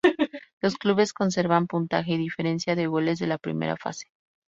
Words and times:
Los 0.61 0.77
clubes 0.77 1.13
conservan 1.13 1.67
puntaje 1.67 2.13
y 2.13 2.17
diferencia 2.17 2.75
de 2.75 2.87
goles 2.87 3.19
de 3.19 3.27
la 3.27 3.37
primera 3.37 3.77
fase. 3.77 4.07